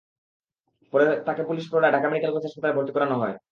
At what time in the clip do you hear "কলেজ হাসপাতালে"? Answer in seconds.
2.31-2.75